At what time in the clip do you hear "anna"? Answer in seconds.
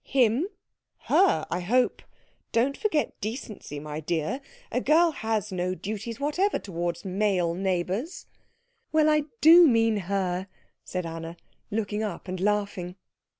11.05-11.37